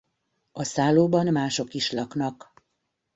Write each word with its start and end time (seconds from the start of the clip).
A 0.51 0.63
szállóban 0.63 1.27
mások 1.27 1.73
is 1.73 1.91
laknak. 1.91 2.53